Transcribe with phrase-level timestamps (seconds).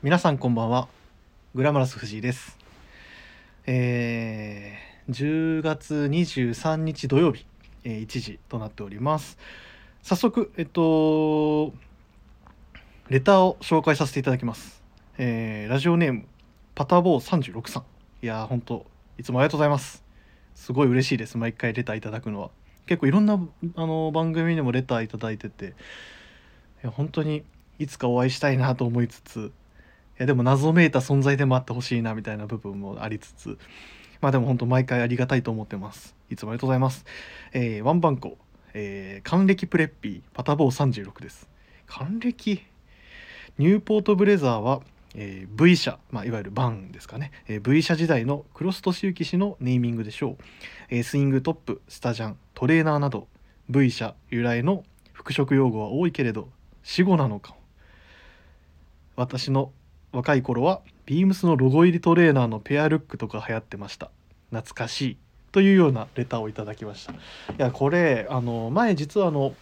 [0.00, 0.86] 皆さんこんばんは。
[1.56, 2.56] グラマラス藤井です。
[3.66, 7.46] えー、10月23日土曜日、
[7.82, 9.38] えー、1時となっております。
[10.04, 11.72] 早速えっと
[13.08, 14.84] レターを紹介させていただきます、
[15.18, 16.26] えーラジオネーム
[16.76, 17.82] パタボー36さん。
[18.22, 18.86] いやー本当
[19.18, 20.04] いつもありがとうございます。
[20.54, 22.50] すごい嬉しいです毎回レターいただくのは。
[22.86, 23.34] 結構いろんな
[23.74, 25.74] あの番組でもレターいただいてて。
[26.84, 27.42] いや本当に
[27.80, 29.50] いつかお会いしたいなと思いつつ
[30.18, 33.58] やでも謎めいた存在でもあってほしいなみたいな部分もありつつ
[34.20, 36.16] まあでも本当毎回ありがたいと思ってます。
[36.28, 37.04] いつもありがとうございます、
[37.52, 38.36] えーワンバンコ、
[38.74, 40.22] えー還暦プレッピー。
[40.34, 41.48] パタボー36です。
[41.86, 42.60] 還暦？
[43.58, 44.82] ニューポートブレザーは、
[45.14, 50.36] えー V 社、まあ、いわゆるバンですかね、えー V 社時代のクロストシウキ氏のネーミングでしょう、
[50.90, 53.28] えースイングトップスタジャントレーナーなど
[53.68, 56.48] V 社由来の服飾用語は多いけれど
[56.82, 57.54] 死語なのか
[59.16, 59.72] 私の
[60.12, 64.10] 若い頃はビームスのロゴ入りトレーナーのペアルックとか流行ってました。
[64.50, 65.16] 懐かしい
[65.52, 67.12] というようなレターをいただきました。
[67.12, 67.16] い
[67.58, 69.54] やこれあの前実はあの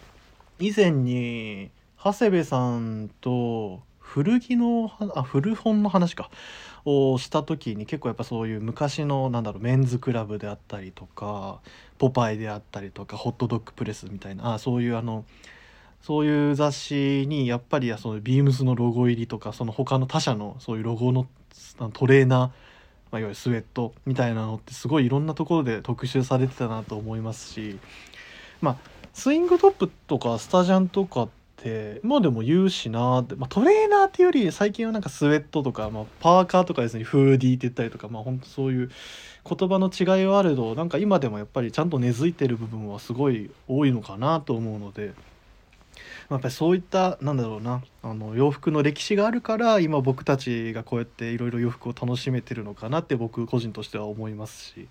[0.59, 1.71] 以前に
[2.03, 6.31] 長谷部さんと古着のあ古本の話か。
[6.89, 11.61] をした時に結構やっぱそういう昔のなんだろうメンズクラブであったりとか
[11.99, 14.55] ポパイであったりとかホットドッグプレスみたいな。
[14.55, 15.25] あそういうあの
[16.03, 21.27] そういう雑誌にやっぱりそのビームスのロゴ入りとかその他の他社のそういうロゴの
[21.93, 22.53] トレーナー、ま
[23.13, 27.79] あ、いわゆるスウェットみたいなのってすごいいろんなところで特集されてたなと思いますし
[28.61, 28.77] まあ
[29.13, 38.91] スイングトップとかスタジャンとかってまあでも言うしなって、まあ、トレーナーっていうより最近はなんかスウェットとか、まあ、パーカーとかですねフーディーって言ったりとかまあ本当そういう
[39.49, 45.15] 言葉の違いはあれどなんか今でもやっぱりちゃんと根付いてる部分はすごい多いのかなと思うので。
[46.29, 54.89] まあやっぱりそういったなんだろうなあの洋服の歴史があるから今僕たちがこうやっていろいろ洋服を楽しめてるのかなって僕個人としては思いますし、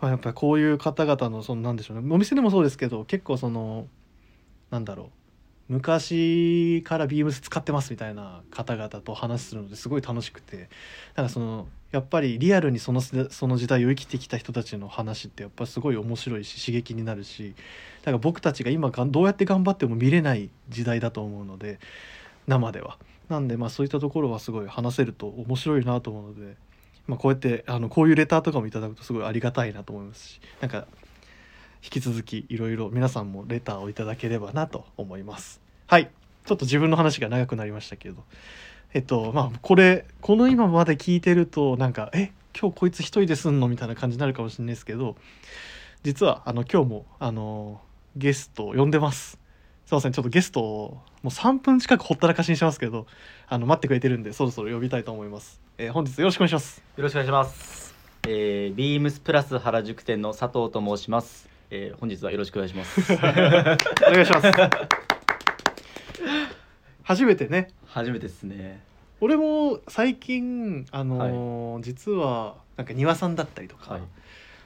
[0.00, 2.14] まあ、やっぱりこういう方々のそのなんでしょうね。
[2.14, 3.86] お店でもそうですけど結構その
[4.70, 5.19] なんだろう。
[5.70, 10.68] 昔からビームス使ってますみたいな方々と話するのですごい楽しくて
[11.14, 17.54] だかそのやっぱりリアルにそのその時代を生きてきた人たちの話ってやっぱすごい面白いし刺激になるし
[18.00, 21.78] だから僕たちが今がどうやって頑張っても見れない時代だと思うので
[22.48, 22.98] 生では。
[23.28, 26.56] なんでまあそういったところはすごい話せると面白いなと思うので、
[27.06, 30.88] まあ、こうやってあのこういうレターとかもいただくとすごいありがたいなと思いますしなんか
[31.82, 35.60] 引き続きいろいろ皆さんもレターをいただければなと思います。
[35.86, 36.10] はい
[36.44, 38.24] ちょっと自分の話が長くなりましたけど
[38.94, 45.16] えっとまあこれこの今まで聞いてるとなんかえ今日こいつ一人ですんのみたいな感じになるかもしれないですけど
[46.02, 47.80] 実はあの今日もあの
[48.16, 49.38] ゲストを呼んでます
[49.86, 53.06] すいませんちょっとゲストをもう3分近くほったらかしにしますけど
[53.48, 57.94] あの待ってくれてるんでそろそろ呼びたいと思います、えー本日よろしくお願いしますよろしくお願いします。
[58.28, 61.49] えー、ビームスプラス原宿店の佐藤と申します。
[61.72, 63.00] えー、本日はよろしくお願いします。
[63.14, 64.50] お願いします
[67.04, 68.80] 初めてね初めてですね。
[69.20, 74.02] 俺も最近あのー実はなんか庭さんだったりとか、はい。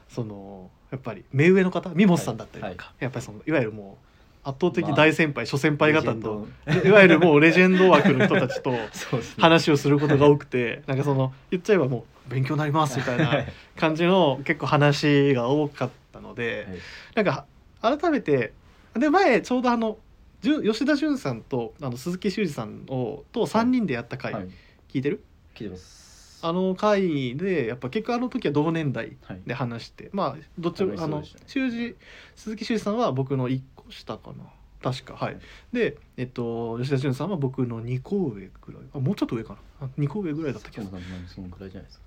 [0.09, 3.97] そのやっぱり目上の方ミモスさんだったりとか、やっぱりそのいわゆるも
[4.45, 6.47] う圧倒的大先輩、諸先輩方と
[6.85, 8.73] いわゆるもうレジェンド枠の人たちと。
[9.39, 16.67] 話をすることが多くてなんかその言っちゃえばもう勉強になりますみたいはない感じの結構話が多かったので、
[17.15, 17.45] なんか
[17.81, 18.53] 改めて
[18.95, 19.97] で前ちょうどあの
[20.41, 24.49] じゅん吉田純さんとあの鈴木修二さんをと3人でやった回、はい。
[24.89, 25.23] 聞いてる？
[25.55, 26.39] 聞いてます。
[26.41, 29.41] あの回でやっぱ結局あの時は同年代はい。
[29.47, 31.95] で話してまあどっちもあの修二
[32.35, 34.45] 鈴木修二さんは僕の1個下かな。
[34.83, 35.39] 確かはい。
[35.73, 38.81] でえっと吉田純さんは僕の2個上ぐらい。
[38.93, 39.87] あもうちょっと上かな。
[39.87, 40.97] あ2個上ぐらいだった気がする。
[40.97, 42.05] 佐藤さんそのくらいじゃないですか。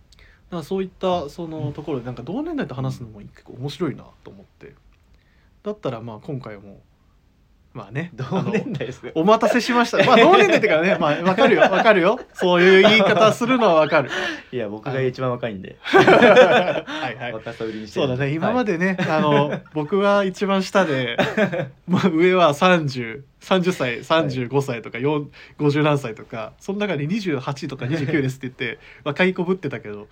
[0.50, 4.74] だからそういったそのところでなんか同年代と話すのも結構面白いなと思って。
[5.62, 6.80] だったらまあ今回も
[7.74, 9.08] まあね 同年代ですか。
[9.14, 9.98] お待たせしました。
[10.04, 12.18] まあ同年代ってからねまあわかるよわかるよ。
[12.32, 14.10] そういう言い方するのはわかる。
[14.50, 15.76] いや僕が一番若いんで。
[15.82, 17.32] はいはい。
[17.32, 18.32] 若さ売りにしてそうだね。
[18.32, 18.78] 今まで。
[18.78, 21.16] でね、あの僕は一番下で、
[21.86, 23.22] まあ、上は3030
[23.72, 25.26] 歳35歳とか4
[25.58, 30.08] 50何歳とかその中で28とか29ですって言って若い子ぶってたけど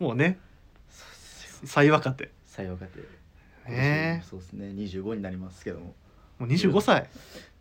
[0.00, 0.38] もうね
[1.64, 3.00] 最若手最若手。
[3.70, 4.72] ねそうですね。
[4.72, 5.94] 二十五になりますけども。
[6.38, 7.06] もう25歳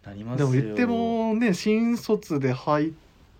[0.06, 0.50] なりますよ。
[0.51, 2.91] でも言ってもね新卒で入っ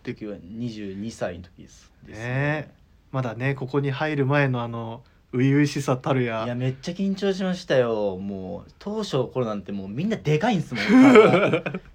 [0.04, 1.92] て時は二十二歳の時です。
[2.06, 2.74] ですね
[3.12, 6.12] まだねここに入る前のあの初々しさた。
[6.14, 10.84] るやいやめっちゃ緊張しましたよもう当初の頃なんてもうみんなでかいんですもん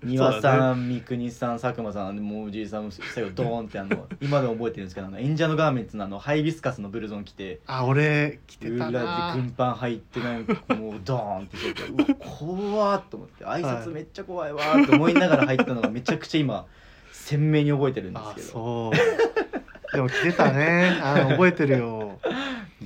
[0.05, 8.87] 丹羽さん三國さん佐久間さんもうおじいさん最後ドーンってあの今でも覚えてるんですけどあの演者のガーメンツのあのハイビスカスのブルゾン着てあ俺着てた。
[8.89, 9.01] 裏
[9.35, 16.67] で軍パン入ってなんかもうドーンってしててうわ怖っと思って挨拶めっちゃ怖いわーって思いながら入ったのがめちゃくちゃ今
[17.11, 20.53] 鮮明に覚えてるんですけどそうでも着てた。
[20.53, 22.19] ねあ覚えてるよ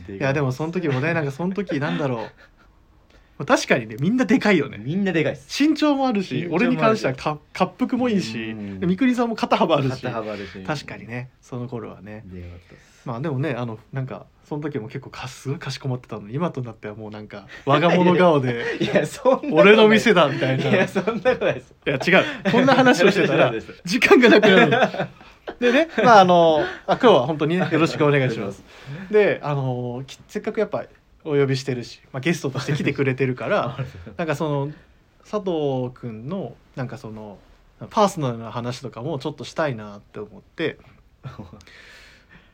[0.09, 0.19] い。
[0.19, 3.45] やでもその時もねなんかその時なんだろう。
[3.47, 4.79] 確かにねみんなでかいよね。
[4.79, 5.62] みんなでかいっす。
[5.62, 10.03] 身長もあるし俺に関してはか滑腹もいいし三國さんも肩幅あるし。
[10.03, 10.65] 肩幅あるし。
[10.65, 12.25] 確かにねその頃はね。
[13.05, 16.27] まあでもねあのなんかその時も結構かすごいかしこまってたの。
[16.27, 18.65] に今となってはもうなんか我が物顔で
[19.53, 20.71] 俺の店だみたいな。
[20.71, 21.75] いやそんなことないです。
[21.87, 22.25] いや違う。
[22.50, 23.53] こんな話をしてたら
[23.85, 24.79] 時間がなくなるの
[25.61, 28.62] でねまああの あ今日は本当にねよろしくお願いします。
[29.11, 30.85] であのきせっかくやっぱ
[31.25, 33.77] お呼びしてるし、まあ、ゲストとして来てくれてるから
[34.17, 34.73] なんかその
[35.29, 37.39] 佐藤君のなんかその
[37.91, 40.79] パーソナルな話とかもちょっとしたいなって思って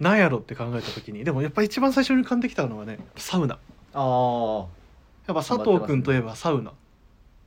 [0.01, 3.55] なんやろって考えた時にでもやっぱ一番最初に浮かんできたのはねサウナ。
[3.55, 3.59] あ
[3.95, 4.59] あ
[5.27, 6.73] やっぱ佐藤君といえばサウナ。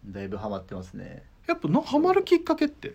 [0.06, 1.24] だいぶハマってますね。
[1.46, 2.94] やっぱなハマるきっかけって？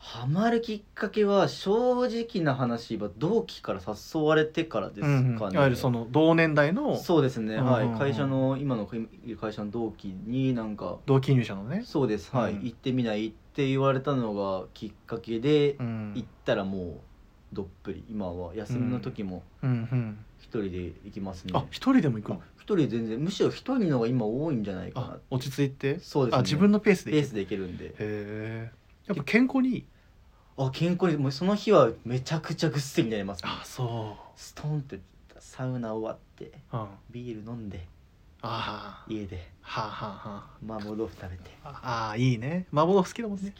[0.00, 5.52] ハマるきっかけは正直な話は同期から誘われてからですかね、うんうん。
[5.52, 7.72] いわゆるその同年代のそうですね、うんうんうん。
[7.72, 7.98] はい。
[7.98, 12.34] 会社の今の会社の同期になんか同期入社のね、そうです。
[12.34, 12.64] はい、うん。
[12.64, 16.12] 行ってみないって言われたのがきっかけで、うん。
[16.14, 16.92] 行ったらもう
[17.52, 18.04] どっぷり。
[18.08, 19.70] 今は休みの時もうん。
[19.70, 25.98] うん、一人で行きますね、あ一人でも行く一人全然むしろ一人の方が今多いんじゃないかなあ落ち着いて？
[25.98, 26.38] そうですね。
[26.38, 27.86] あ自分のペースでペースで行けるんで。
[27.86, 28.70] へえ
[29.08, 29.84] やっぱ健康にいい？
[30.58, 35.00] あ健康にもうその日はめちゃくちゃぐっすりになります、ね、あそストンって
[35.38, 36.80] サウナ終わってううん。
[36.82, 37.86] あビール飲んで
[38.42, 39.50] あ家で。
[39.62, 41.50] はあはあは麻婆豆腐食べて。
[41.64, 42.66] あああいいね。
[42.72, 43.52] 麻婆豆腐好きだもんね。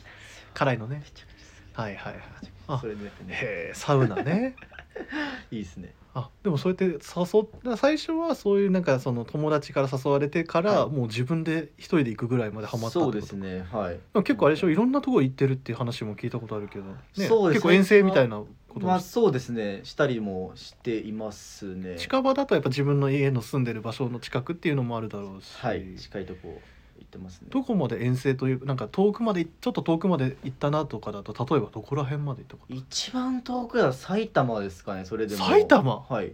[0.55, 1.03] 辛いのね。
[1.05, 2.23] めちゃくちゃはいはいはい。
[2.41, 3.11] 好きあそれでね。
[3.31, 4.55] へえサウナね。
[5.51, 10.91] いいですねあでもそうやって誘った最初はそういうなんかその友達から誘われてから、はい。
[10.91, 13.19] もう自分で一人で行くぐらいまでハマったってそこと？
[13.19, 13.67] うですね。
[13.71, 13.95] はい。
[13.95, 14.71] でも結構あれでしょ？
[14.71, 19.81] いろんなとこ行ってるっていう話も聞いたことあるけど、ね、そうです結構遠征みたいなこともまあそうですね。
[19.85, 21.97] したりもしていますね。
[21.99, 25.95] 近場だとやっぱ自分の家の住んでる場所の近くっていうのもあるだろうし、はい。
[25.97, 26.61] 近いとこ
[26.99, 27.49] 行ってますね。
[27.51, 35.45] どこまで遠征というなんか遠くまでちょっと遠くまで行ったなとかだと例えばどこら辺まで行ったか一番遠くは埼玉ですかねそれでも。
[35.45, 36.05] 埼玉？
[36.09, 36.33] はい。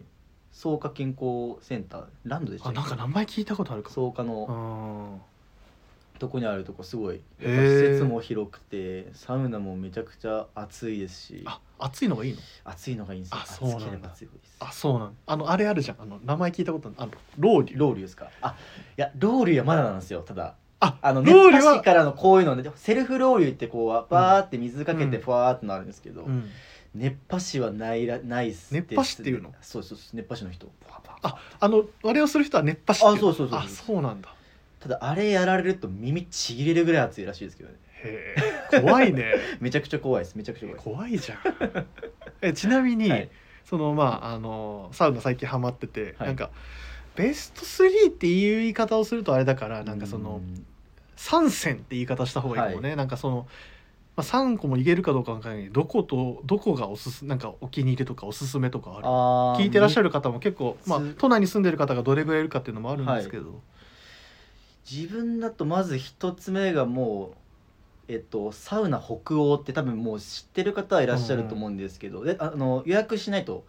[0.53, 2.05] 草加健康センター。
[2.25, 4.13] ランドでしたあなんか名前聞いたことあるかも。
[4.13, 5.21] 草加の。
[5.21, 5.34] うん
[6.19, 11.43] とこにあるとこすごいやっぱ施設も広くてサウナもめちゃくちゃ暑いですし。
[11.45, 12.39] あ暑いのがいいの？
[12.65, 13.39] 暑いのがいいんですよ。
[13.43, 13.85] あそうなんだ。
[13.85, 14.57] 暑ければ暑いほどいいです。
[14.61, 15.97] あそうなんあのあれあるじゃん。
[16.01, 18.31] あの名前聞いたことあのロウリュロウリュですか？
[18.41, 18.57] あ
[18.97, 20.21] いやロウリュはまだなんですよ。
[20.21, 25.23] ただああの熱ロウリュは波師からのこういうのでセルフロウリュってこうバーって水かけてうん。
[25.23, 26.49] ふわーってなるんですけど、うん。
[26.95, 29.53] 熱波師はないらないっす熱波師っていうの？
[29.61, 30.71] そうそうそう熱波師の人。
[31.23, 33.59] ああのあれをする人は熱波師っていあそうそうそう。
[33.59, 34.33] あそうなんだ
[34.85, 37.77] ただあれやられると耳ちぎれるぐらい熱いらしいですけどね。
[38.05, 38.35] へ
[38.71, 38.81] え。
[38.83, 39.33] 怖いね。
[39.59, 40.37] めちゃくちゃ怖いです。
[40.37, 41.39] めちゃくちゃ怖い怖いじゃん。
[42.43, 43.31] えちなみに、はい。
[43.65, 46.29] そのまああのサウナ最近ハマってて、はい。
[46.29, 46.51] なんか
[47.17, 50.67] ベスト3っていう言い方をするとあれだからなんかそのうん。
[51.17, 53.47] 3選って言い方した方がいいかもね、なんかその、
[54.17, 59.65] まあ、3個もいけるかどうかわからないけどどことどこがおすすなんかお気に入りとかおすすめとかある？
[59.65, 63.61] 聞いてらっしゃる方も結構、まあつ、都内に住んでる方がどれぐらいいるかっていうのもあるんですけど、
[64.91, 67.33] 自分だとまず一つ目がも
[68.09, 73.65] うえっとサウナ北欧って多分もう知ってる方はいらっしゃると思うんですけど、であの予約しないと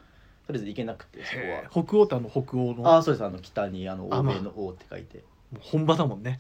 [0.48, 1.86] とりあえず行けなくてそこは。
[1.86, 2.88] 北欧ってあの北欧の？
[2.88, 3.24] ああそうです。
[3.24, 4.36] あの北にあのあまあ。
[4.36, 6.38] 欧米の王って書いて、もう本場だもんね。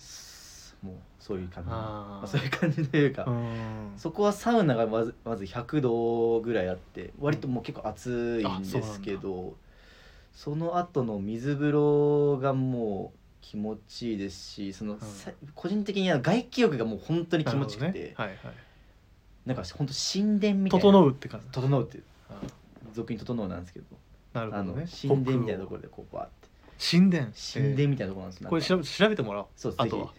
[0.83, 1.69] もうそういう感じ。
[1.71, 1.77] あー。
[2.19, 3.93] まあそういう感じというか、うん。
[3.97, 9.55] そこはサウナがまずまず100度ぐらいあって割ともう結構暑いんですけど、
[10.33, 18.13] その後の水風呂がもう気持ちいいですしその、さ個人的には外気浴がもう本当に気持ちよくて、ね。
[18.15, 18.37] はいはい。
[19.45, 20.83] なんか本当神殿みたいな。
[20.83, 21.47] 整うって感じ。
[21.51, 22.03] 整うっていう。
[22.31, 22.41] あ
[22.93, 23.85] 俗に整うなんですけど。
[24.33, 24.87] あのなるほどね。
[24.89, 26.47] 神殿みたいなところでこうバーって。
[26.79, 29.47] 神殿神殿みたいなところなんですよ、これ調べ調べてもらおう。
[29.55, 30.11] そうあと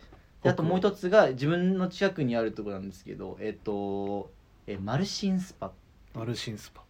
[0.44, 4.30] あともう一つが自分の近くにあるところなんですけどえっ、と
[4.66, 5.72] えマルシンスパ
[6.14, 6.82] マルシンスパ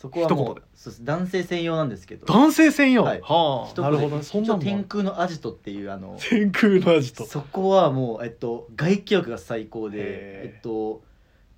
[0.00, 1.04] そこはもうそうです。
[1.04, 2.24] 男性専用なんですけど。
[2.24, 3.20] 男性専用、はい。
[3.20, 4.16] はあなるほど。
[4.16, 7.26] ねそんな天空のアジトっていうあの天空のアジト。
[7.26, 11.02] そこはもうえっと外気浴が最高でえっと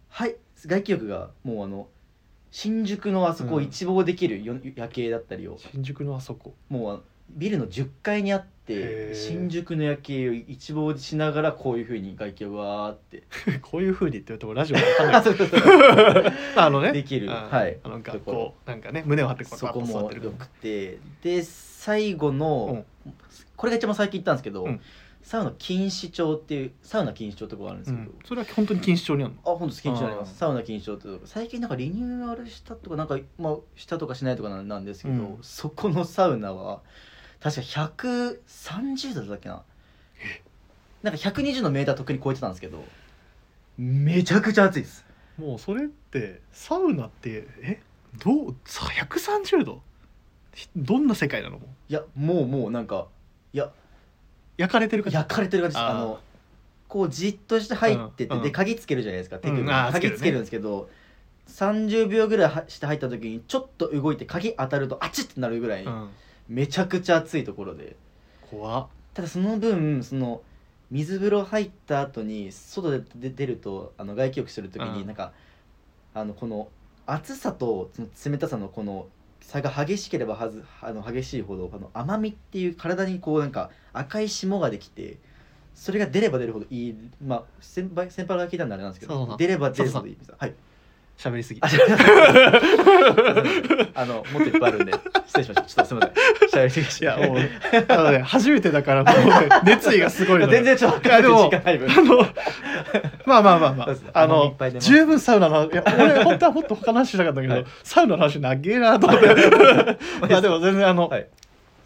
[0.08, 1.86] はい外気浴がもうあの
[2.50, 3.64] 新宿のあそこをうん。
[3.64, 6.56] 一望できるよ夜景だったりを、新宿のあそこ。
[6.68, 9.10] もうあビルの10階にあっへー。
[9.10, 13.24] て新宿の夜景を一望しながらこういうふうに外気をわーって。
[13.62, 17.30] こういう風にって言うとラジオでわかんないあのねできる。
[17.30, 17.78] あはい。
[17.82, 20.98] あの学校なんかね胸を張ってそこもよくて。
[21.22, 22.84] で最後の、
[23.56, 24.80] これが一番最近行ったんですけど、うん。
[25.22, 29.52] サウナ錦糸町っていうサウナ錦糸町ってとこがあるんですけど、うん、それは本当に錦糸町にあるの？
[29.52, 30.36] あ本当錦糸町にあります。
[30.36, 31.20] サウナ錦糸町ってとこ。
[31.26, 35.38] 最近なんかリニューアルしたとかなんかまあしたとかしないとかなんなんですけど、うん。
[35.42, 36.82] そこのサウナは
[37.42, 39.62] 確か130度だっけな。
[41.02, 42.84] なんか120のメーターとっくに超えてたんですけど
[43.76, 45.04] めちゃくちゃ暑いです。
[45.36, 47.80] もうそれってサウナってえ？
[48.22, 48.56] どう？
[48.64, 49.82] さ130度？
[50.54, 51.58] ひどんな世界なの
[51.88, 53.08] いやもうもうなんか
[53.52, 53.72] いや
[54.58, 55.16] 焼かれてる感じ？
[55.16, 55.84] 焼かれてる感じです。
[55.84, 56.20] あの
[56.86, 59.62] こうじっとして入ってて、うんで鍵つけるじゃないですか手首。
[59.62, 60.90] に、鍵つけるんですけど
[61.48, 66.10] 30秒ぐらいはして入った時にちょっと動いて鍵当たるとあちってなるぐらい、うん、
[66.48, 67.96] めちゃくちゃ暑いところで。
[68.50, 68.86] 怖っ。
[69.14, 70.42] ただその分その
[70.90, 74.94] 水風呂入った後に外で出出るとあの外気浴する時うん。
[74.94, 75.32] になんか、
[76.14, 76.68] あのこの
[77.06, 79.06] 暑さとその冷たさのこの
[79.40, 85.18] 差が激しければはずあの激しいほどあの甘みっていう体にこうなんか赤い霜ができて
[85.74, 86.96] それが出れば出るほどいい。
[87.24, 90.54] まあ先輩先輩が聞いたんであれなんですけそうそうそうど出れば出るほどいいはい
[91.18, 91.60] 喋りすぎ。
[91.62, 91.68] あ、
[93.94, 94.92] あの、もっといっぱいあるんで、
[95.26, 95.84] 失礼しました。
[95.84, 96.10] ちょっとすみま
[96.50, 96.62] せん。
[96.62, 97.04] 喋りすぎました。
[97.04, 97.38] いやもう
[97.88, 99.24] あのね初めてだからもう、ね、
[99.64, 101.50] 熱意がすごいのよ全然ちょっとでも。
[101.52, 101.60] あ
[102.02, 102.26] の
[103.24, 103.88] まあまあまあまあ。
[104.14, 107.66] あの十分サウナのいや俺本当はもっと他の話したかったけど、はい。
[107.84, 109.26] サウナの話長えなと思って。
[109.26, 109.28] い。
[110.30, 111.26] やでも全然あの、はい。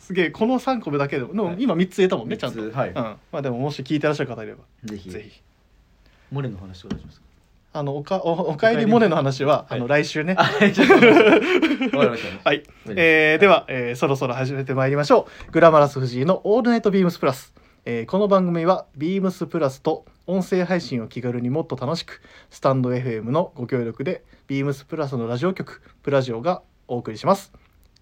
[0.01, 2.91] すげえこの3個目だけでも今3つ言えたもんねちゃんと、はい。
[2.91, 4.63] うん、まあでももし聞いてらっしゃる方いれば。
[4.85, 5.43] ぜひ、ぜひ。
[6.31, 7.26] モレの話お願いしますか？
[7.77, 10.35] あのおかおおかえりモネの話は、はいあの来週ね。
[10.39, 12.49] あ、はい、わかりました。
[12.49, 15.53] はい、えーでは、えーそろそろ始めてまいりましょう。
[15.53, 17.53] グラマラス藤井の「オールナイトビームスプラス」
[17.85, 27.53] えーこの番組はビームスプラスと音声配信を気軽にもっと楽しくスタンド FM のご協力でビームスプラスのラジオ局プラジオがお送りします。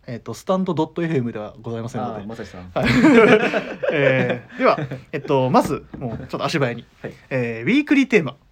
[0.07, 2.27] えっ、とスタンド .fm ではございませんので。
[2.27, 2.71] まさしさん。
[2.75, 2.87] はい。
[3.91, 4.79] えーでは、
[5.13, 7.15] えっと、まずもうちょっと足早に、はい。
[7.31, 8.44] えーウィークリーテーマ、はい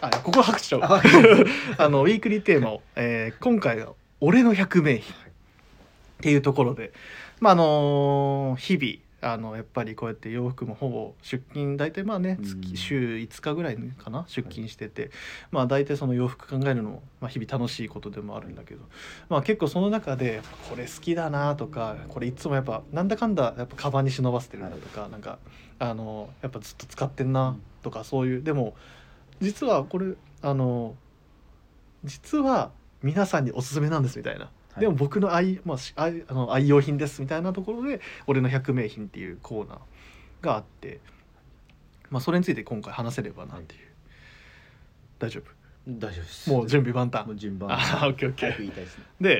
[0.00, 0.80] あここ拍手しちゃう。
[0.82, 1.02] あ
[1.78, 5.18] あのウィークリーテーマを、えー今回は「俺の百名品」っ
[6.20, 6.92] ていうところで、
[7.40, 12.60] まああの日々あのやっぱりこうやって洋服もほぼ出勤大体まあねうん。
[12.60, 15.10] 月週5日ぐらいかな出勤してて、
[15.50, 18.84] まあ大体その洋服考えるのも、まあ、日々楽しいことでもあるんだけど、
[19.28, 25.38] まあ、結構その中でこれ好きだなとかこれいつもやっぱなんだかんだやっぱカバンに忍ばせてるなとか、なんか
[25.78, 28.74] あのやっぱずっと使ってんなとかそういうでも
[29.40, 30.94] 実はこれあの
[32.04, 32.70] 実は
[33.02, 34.80] 皆さんにおすすめなんですみたいな、はい。
[34.80, 39.78] でも僕の愛,、まあ、し愛あの愛用品ですみたいなところで「俺の百名品」っていうコーナー
[40.40, 41.00] があって、
[42.10, 43.80] まあ、それについて今回話せればなっていう、
[45.18, 45.50] 大丈夫？
[45.88, 46.50] 大丈夫です。
[46.50, 47.72] もう準備万も端う順番。
[47.72, 48.50] あーオッケーオッケー。
[48.50, 49.04] 早く言いたいですね。
[49.20, 49.38] で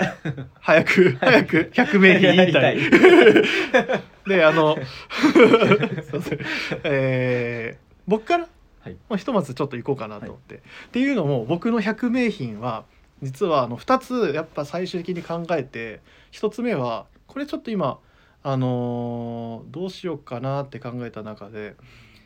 [0.60, 1.70] 早く 早く。
[1.72, 2.78] 百名品言いたい。
[4.28, 4.76] であの
[6.84, 8.48] えー僕から、
[8.86, 8.96] はい。
[9.08, 10.60] まあ、ひとまずちょっと行こうかなと思って、っ
[10.92, 12.84] ていうのも僕の百名品は
[13.22, 16.00] 実はあの2つやっぱ最終的に考えて
[16.32, 17.98] 1つ目はこれちょっと今
[18.42, 21.74] あのーどうしようかなって考えた中で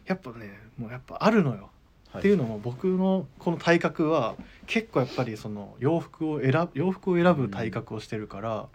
[0.07, 1.71] やっぱねもうやっぱあるのよ。
[2.19, 4.35] っていうのも僕のこの体格は
[4.67, 8.67] 結構やっぱりその洋服を選ぶ洋服を選ぶ体格をしてるから、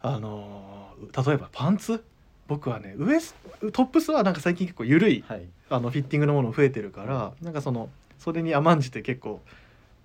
[0.00, 2.02] あの例えばパンツ？
[2.46, 3.34] 僕はねウエス
[3.72, 5.22] トップスはなんか最近結構緩い。
[5.28, 5.46] はい。
[5.76, 7.88] あのフィッティングのもの増えてるからなんかその
[8.18, 9.40] それに甘んじて結構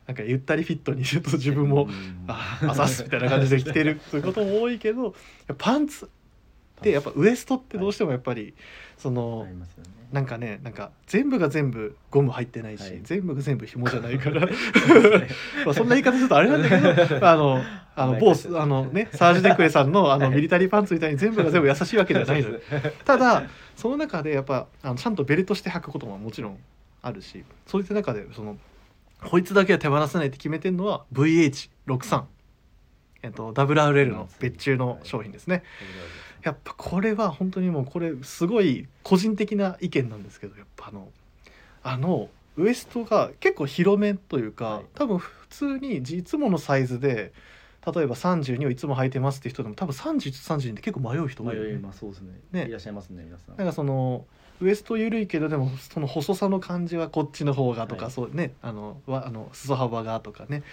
[0.08, 2.26] なんかゆったりフィットにすると自分もうん。
[2.28, 5.16] ああざっすみたいな感じで着てるということも多いけど
[5.58, 6.10] パンツ
[6.80, 8.54] ってやっぱウエストってどうしてもやっぱり
[8.98, 9.54] そのね。
[10.12, 13.00] なんかねなんか全部が全部ゴム入ってないし、はい。
[13.04, 14.42] 全部が全部紐じゃないから。
[15.66, 16.90] まあそんな言い方するとあれなんだけど
[17.30, 17.62] あの
[17.96, 20.36] あの某あのねサージ・デクエさんのあのはい。
[20.36, 22.60] ミリタリーパンツみたいに全部が全部優しいわけではないのよ。
[23.06, 23.44] ただ
[23.76, 26.58] その中でやっぱあのちゃんとベルトして履くことももちろん
[27.04, 28.58] あるしそういった中でその
[29.24, 32.24] こいつだけは手放せないって決めてるのは VH63
[33.22, 35.64] えっと WRL の別注の商品ですね
[36.44, 41.10] やっぱこれは本当にもうこれすごい個人的な意見なんですけどやっぱあの
[41.84, 44.86] あのウエストが結構広めというか、はい。
[44.94, 47.32] 多分普通にいつものサイズで
[47.86, 51.70] 例えば32をいつも履いてますって人でも多分31と32って結構迷う人多いよね。
[51.70, 52.40] 迷いますそうですね。
[52.52, 52.66] ね。
[52.68, 53.58] いらっしゃいますね皆さん。
[53.58, 54.26] なんかその
[54.62, 58.14] ウエスト緩いけどでもその細さの感じはこっちの方がとか、はい。
[58.14, 60.64] そうねあのわあの裾幅がとかね。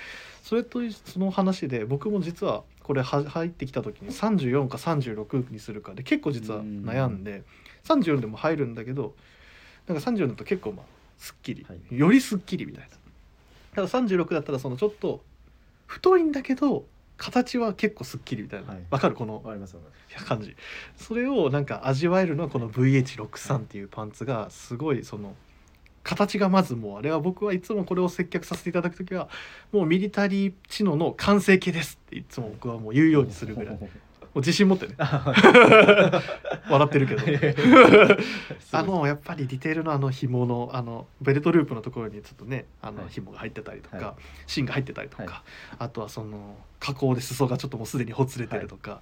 [0.42, 7.42] それとその話で僕も実はこれは入ってきた時に34か36にするかで結構実は悩んで
[7.84, 9.14] 34でも入るんだけど
[9.88, 10.86] なんか34だと結構まあ
[11.18, 11.98] すっきり、はい。
[11.98, 12.96] よりすっきりみたいな。
[13.74, 15.22] ただ36だったらそのちょっと
[15.86, 16.84] 太いんだけど
[17.16, 18.68] 形は結構すっきりみたいな。
[18.68, 19.00] わ、はい。
[19.00, 19.14] かる？
[19.14, 19.42] この
[20.26, 20.56] 感じ。
[20.96, 25.34] それをなんか味わえるのはこの VH63 っていうパンツがすごいその
[26.02, 29.28] 形がまずもうあれは僕はいつもこれを接客させていただく時は
[29.72, 33.78] もうミリタリー知能の完成形ですっていつも僕はもう言うようにするぐらい
[34.40, 34.94] 自信持ってね。
[36.68, 37.22] 笑ってるけど。
[38.72, 43.08] あのやっぱりディテールのあの紐のあのベルトループのところにちょっとねあのはい。
[43.10, 44.22] 紐が入ってたりとか、はい。
[44.46, 45.32] 芯が入ってたりとか、はい。
[45.78, 49.00] あとはその加工で裾がちょっともうすでにほつれてるとか、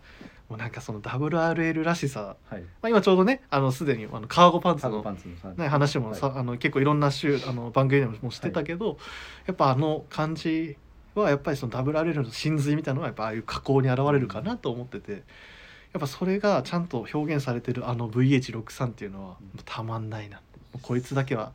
[0.48, 2.62] もうなんかその WRL らしさ、はい。
[2.62, 8.98] まあ、今ちょうどねあのすでにあのカーゴパンツサーのドパンツのね、話もさ、あの結構いろんな週あの番組でもしてたけど、
[9.46, 10.76] やっぱあの感じ
[11.20, 19.60] はやっぱりその WRL の真髄みたいなのはやっぱああいう加工に現れるかなと思っててやっぱそれがちゃんと表現されてるあの VH63 っていうのはうん。
[19.64, 20.40] たまんないな
[20.82, 21.52] こいつだけは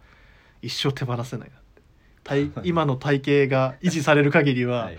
[0.62, 1.82] 一生手放せないなって。
[2.24, 4.98] 体今の体型が維持される限りははい。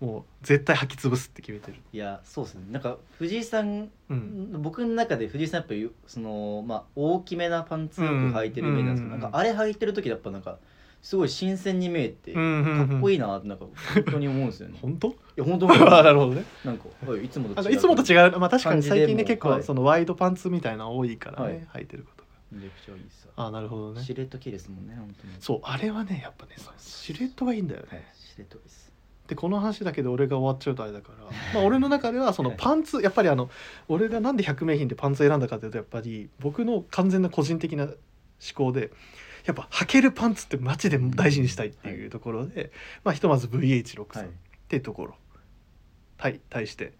[0.00, 1.78] もう絶対履き潰すって決めてる。
[1.92, 2.64] いやそうですね。
[2.72, 4.60] なんか藤井さんうん。
[4.60, 9.20] 僕の中で藤井さんやっぱりそのまあ大きめなパンツよく履いてるイメージなんですけど、うん。
[9.20, 10.58] なんかあれ履いてる時やっぱなんか
[11.02, 12.88] すごい新鮮に見えて、うんうんうん。
[12.88, 14.76] かっこいいなってなんか本当に思うんですよね。
[14.76, 15.14] い本当？
[15.36, 15.68] や本当
[15.98, 16.44] あなるほどね。
[16.64, 18.38] なんかはいいつもとあの違ういつもと違う。
[18.38, 21.82] まあ確かに感じで最近ね結構そのワイドパンツみたいなの多いからね、はい。
[21.82, 22.28] 履いてることが。
[22.52, 23.32] めちゃくちゃいいですよ。
[23.34, 24.02] あなるほどね。
[24.02, 25.34] シルエット系ですもんね本当に。
[25.40, 28.92] そうあれはねやっぱねそうシルエットがいいんだよね、はいシルエットです。
[29.26, 33.50] でこの話だけで俺が終わっちゃうとあれだからまあ俺の中ではそのパンツやっぱりあの
[33.88, 37.94] 俺がなんで100名品でパンツ選んだかというとやっぱり僕の完全な個人的な思
[38.54, 38.90] 考で
[39.44, 42.72] やっぱ履けるパンツってマジで大事にしたいっていうところで、
[43.04, 44.26] まあひとまず VH63 はい。
[44.28, 44.30] っ
[44.68, 45.14] ていうところ。
[46.16, 46.92] 対対して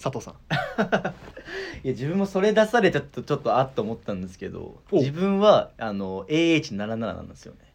[0.00, 0.34] 佐藤さん。
[1.84, 4.98] いや自分もそれ出されちゃったちょっとあっと思ったんですけどお。
[4.98, 7.70] 自分はあの AH77 なんですよね。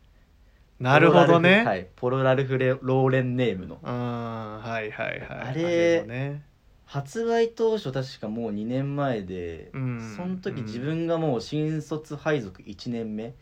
[0.80, 3.80] なるほどね、はい、ポロラルフレローレンネームの。
[3.84, 5.20] あーはいはいはい。
[5.50, 6.44] あれもね。
[6.86, 10.16] 発売当初確かもう2年前で、うん。
[10.16, 10.66] その時うん。
[10.66, 13.34] 自分がもう新卒配属1年目、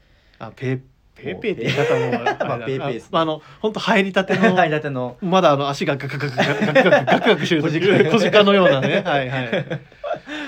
[0.47, 0.81] あペー
[1.15, 3.09] ペーペーって言い方もまあペーペーですね。
[3.13, 5.17] ああの本当入りたてのはいだっての。
[5.21, 9.65] まだあの足がガクガクガクガクガクガクガクしてる時小鹿のようなねはいはい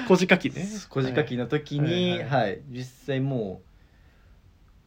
[0.08, 3.62] 小鹿機ね小鹿機の時に、はい実際も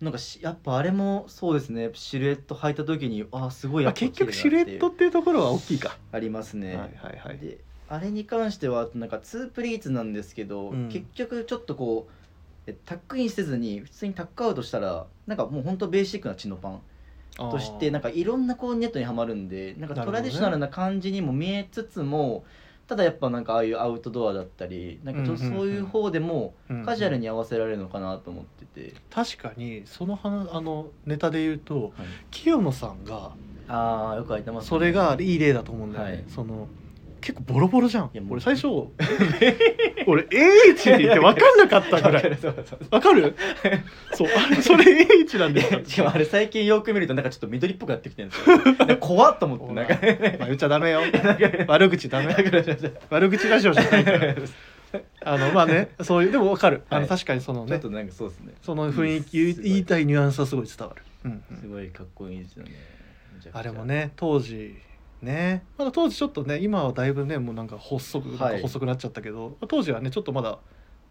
[0.01, 12.18] うなんかしやっぱあれもそうですねシルエット履いた時にあーすごいまあ、やっぱ結局シルエットっていうところは大きいか、ありますね、はいはいはいであれに関してはなんか2プリーツなんですけど、うん結局ちょっとこうえ
[12.73, 16.81] タックインせずに普通にタックアウトしたらなんかもうほんとベーシックなチノパン
[17.37, 22.45] としてなんかかいろんなこうネットにはまるんでなんかトラディショナルな感じにも見えつつも、
[22.89, 26.55] ただやっぱなんかああいうアウトドアだったりなんかちょっとそういう方でも
[26.85, 31.93] カジュアルにに合わせられるのかなと思ってて、確かにその話あのネタで言うとはい。
[32.31, 33.33] 清野さんが
[33.69, 36.25] ああよく書いてます、それがいい例だと思うんだよね、はい。
[36.29, 36.69] その
[37.21, 38.05] 結構ボロボロじゃん。
[38.07, 38.33] いやもう。
[38.35, 38.67] 俺最初
[40.07, 40.29] 俺 AH っ
[40.83, 43.35] て言って分かんなかったぐらいそうそうわかる？
[44.15, 48.51] そうあれそれ AH なんでしかもあれ最近よく見るとなんかちょっと緑っぽくなってきてるんです
[48.91, 48.97] よ。
[49.01, 49.95] 怖っと思ってなんか。
[50.39, 51.01] まあ言っちゃダメよ。
[51.69, 52.35] 悪口ダメ。
[53.11, 54.35] 悪口ラジオじゃないから。
[55.25, 56.83] あのまあねそういうでもわかる。
[56.89, 57.09] あの、はい。
[57.09, 58.55] 確かにそのねちょっとなんかそうですね。
[58.63, 61.57] その雰囲気言いたいニュアンスはすごい伝わる、うんうん。
[61.61, 62.71] すごいかっこいいですよね。
[63.53, 64.77] あれもね当時
[65.23, 65.65] ね。
[65.77, 68.39] まだ当時ちょっとね今はだいぶねもうなんか細く、はい。
[68.39, 70.59] なんか細くなっちゃったけど当時はねちょっとまだ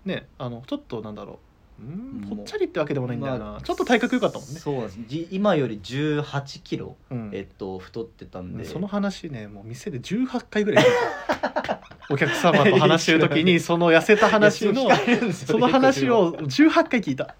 [0.05, 1.37] ねあのちょっとなんだろう。
[1.79, 4.59] うんもうぽっちゃりってわけでもないんだよな、まあちょっと体格良かったもんね。
[4.59, 4.99] そうなんです。
[5.07, 7.29] じ今より1 8キロうん。
[7.33, 8.65] えっと太ってたんで。
[8.65, 10.85] その話ねもう店で18回ぐらい。
[10.85, 14.89] 聞いたお客様と話してる時にその痩せた話の
[15.31, 17.35] その話を18回聞いた、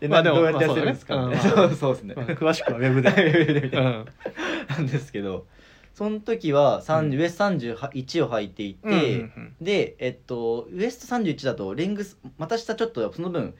[0.00, 1.68] えまあでもどうやって痩せるんですか、まあねそうだね。
[1.68, 3.10] そうそうですね、まあ詳しくはウェブで、
[3.76, 4.06] うん。
[4.68, 5.46] なんですけど
[5.98, 7.20] その時は30、うん。
[7.20, 9.02] ウエスト31を履いていて、うんうんう
[9.40, 9.56] ん。
[9.60, 13.56] でえっとウエスト31だとレングス股下ちょっとその分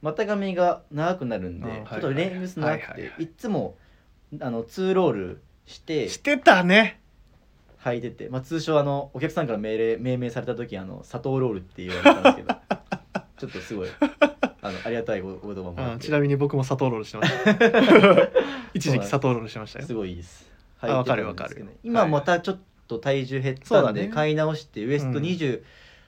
[0.00, 3.28] 股上が長くなるんで、あはいちょっとレングス長くて、いはいはいはい。
[3.36, 3.76] つも
[4.40, 7.02] あの2ロールしてしてたね。
[7.82, 12.48] 履いてて、まあ、通称あのお客さんから命令命名された時あの砂糖ロールって言われたんですけど
[13.36, 18.30] ちょっとすごいあのありがたいごお言葉もうんちなみに僕も砂糖ロールしてました。
[18.72, 19.84] 一時期砂糖ロールしてましたよ。
[19.84, 20.53] すごいいいです。
[20.90, 25.24] あ履いてわかるわかる今またちょっと体重減ったんで買い直してウエストうん。
[25.24, 25.62] 28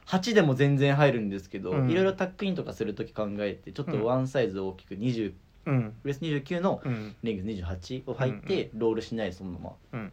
[0.06, 1.90] 8でも全然入るんですけど、うん。
[1.90, 5.32] いろいろタックインとかする時考えてちょっとワンサイズ大きく20
[5.66, 5.94] うん。
[6.04, 7.16] ウエスト29のうん。
[7.22, 9.58] レングス28を履いて、ロールしないでそのま
[9.92, 10.10] ま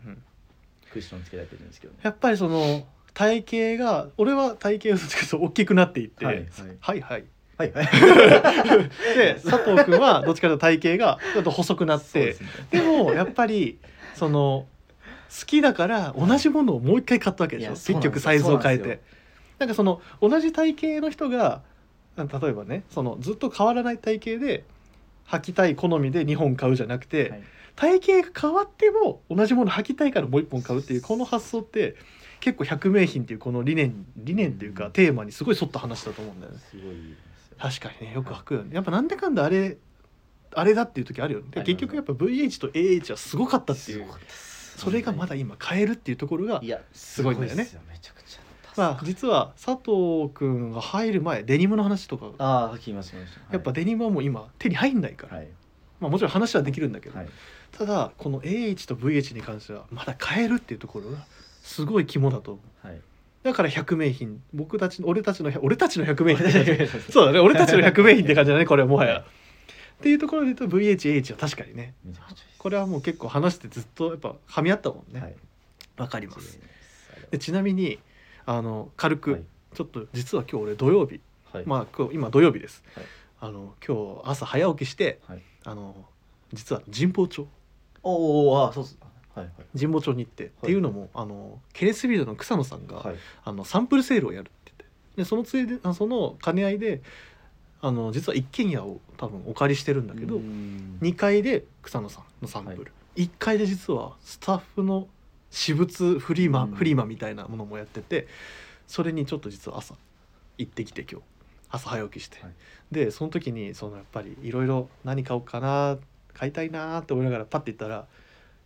[0.91, 1.99] クッションつけられてるんですけどね。
[2.01, 6.41] やっぱりその体型が俺は体型がちょっと大きくなっていって、ははい。
[6.41, 6.47] い
[6.79, 7.23] はい、はい
[7.57, 7.71] はい。
[9.15, 12.35] で佐藤君はどっちかというと体型がちょっと細くなって
[12.71, 13.77] でもやっぱり
[14.15, 14.67] その
[15.39, 17.69] 好きだから同じものをもう一回買ったわけでしょ？
[17.69, 18.11] いやそうなんですよ。
[18.11, 19.01] 結局サイズを変えて。
[19.59, 21.61] なんかその同じ体型の人が
[22.17, 24.63] 例えばねそのずっと変わらない体型で
[25.27, 27.43] 履きたい好みで2本買うじゃなくて、はい。
[27.75, 31.95] 体型が変わっても同じもの履きたいからもう1本買うっていうこの発想って
[32.39, 36.59] 結構百名品っていうこの理念理念っていうかテーマにすごい沿った話だと思うんだよね。
[36.69, 36.95] すごい
[37.57, 38.75] 確かにねよく履くよね。
[38.75, 39.77] やっぱなんでかんだあれ
[40.55, 41.45] あれだっていう時あるよね。
[41.63, 44.05] 結局やっぱ VH と AH はすごかったっていう。
[44.77, 47.67] それがまだ今買えるっていうところがいやすごいんだよね。
[48.75, 52.31] まあ実は佐藤君が入る前デニムの話とか。
[52.39, 53.17] ああ聞きました
[53.51, 55.47] やっぱデニムはもう今手に入んないから、はい。
[55.99, 57.29] まあ、もちろん話はできるんだけど、はい。
[57.71, 61.25] ただこの AH と VH に関してはまだ買えるっていうところが
[61.61, 62.87] すごい肝だと思う。
[62.87, 62.99] はい。
[63.43, 64.41] だから百名品。
[64.53, 66.47] 僕たちの俺たちの俺たちの百名品。
[67.11, 67.39] そうだね。
[67.39, 69.23] 俺たちの百名品って感じだねこれはもはや、はい
[70.03, 71.93] っていうところで言うと VHH は確かにね。
[72.57, 75.21] これはもう結構話してずっとやっぱ噛み合ったもんね。
[75.21, 75.27] は
[75.95, 76.59] わ、いかります。
[77.13, 77.99] あでちなみに
[78.45, 79.43] あの軽く、はい。
[79.73, 81.21] ちょっと実は今日俺土曜日。
[81.53, 81.63] はい。
[81.65, 83.05] まあ今日今土曜日です、はい。
[83.39, 85.41] あの今日朝早起きしてはい。
[85.63, 85.95] あの
[86.51, 87.47] 実は神保町。
[88.03, 88.97] おおあそうっす。
[89.33, 93.07] はい神保町に行って、っていうのもあのケレスビードの草野さんが、はい。
[93.07, 94.85] はいあのサンプルセールをやるって言って。
[95.15, 97.01] でそのついであその兼ね合いで
[97.85, 100.99] あの実は一軒家を多分お借りしてるんだけど、うーん。
[101.01, 105.09] 2階で草野さんのサンプル、1階で実はスタッフの
[105.51, 106.71] 私物フリーマ、うん。
[106.71, 108.27] フリーマみたいなものもやってて
[108.87, 109.95] それにちょっと実は朝
[110.57, 111.25] 行ってきて今日。
[111.71, 112.53] 朝早起きして、はい。
[112.93, 115.97] でその時にそのやっぱりいろいろ何買おうかな
[116.33, 118.05] 買いたいなって思いながらパッて行ったら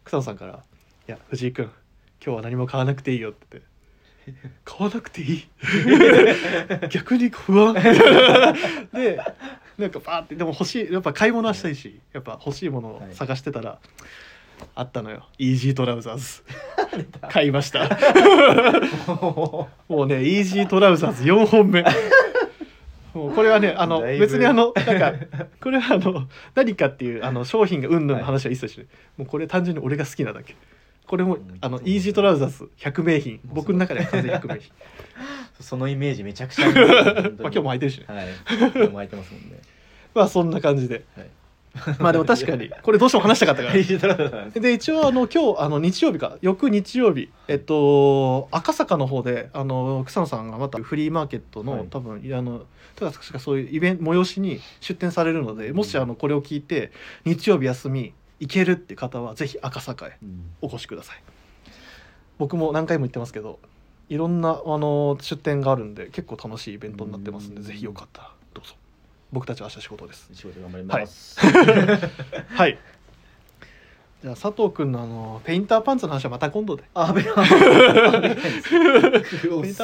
[0.04, 0.64] 草野さんから
[1.08, 1.66] 「いや藤井君
[2.24, 3.68] 今日は何も買わなくていいよ」って言って
[4.66, 5.48] 「買わなくていい。
[6.90, 7.74] 逆に不安。
[8.94, 9.20] で
[9.78, 13.80] なんかパーってでも欲しいやっぱ買い物はしたいしやっぱ欲しいものを探してたら、
[14.76, 15.26] あったのよ。
[15.38, 16.44] イージートラウザーズ。
[17.30, 17.88] 買いました。
[19.08, 21.86] もうねイージートラウザーズ4本目。
[23.14, 25.14] もうこれはねあの別にあのなんか
[25.62, 28.88] これはあの何かっていうあの商品がうんぬんの話は一切しない、
[29.18, 30.56] もうこれ単純に俺が好きなだけ
[31.08, 31.58] これもうん。
[31.62, 33.40] あのイージートラウザーズ100名品。
[33.46, 34.72] 僕の中では完全に100名品。
[35.60, 38.06] そのイメージめちゃくちゃあります まあ今日も履いてるしね。
[38.08, 38.28] はい。
[38.60, 39.60] 今日も空いてますもんね。
[40.14, 41.04] まあそんな感じで。
[41.16, 41.28] はい。
[42.00, 43.76] まあでも確かにこれどうしても話したかったから。
[43.76, 46.38] イージートラウザーなんで一応あの今日あの日曜日か。
[46.42, 51.88] 翌日曜日えっと赤坂の方であの草野さんがまたフリーマーケットの、はい。
[51.90, 52.66] 多分あの
[53.00, 56.92] 確かそういうイベント催しに出展されるのでもしあのこれを聞いて
[57.26, 60.52] 日曜日休み行けるって方はぜひ赤坂へうん。
[60.62, 61.24] お越しください。
[62.38, 63.60] 僕も何回も言ってますけど
[64.10, 67.64] いろんなあの出店があるんで結構楽しいイベントになってますんでうん。
[67.64, 68.76] ぜひよかったらどうぞ。
[69.32, 70.30] 僕たちは明日仕事です。
[70.34, 71.40] 仕事頑張ります。
[71.40, 72.78] はい
[74.24, 76.84] じゃあ佐藤君のあのペインターパンツの話はまた今度で。
[76.96, 77.32] あペインタ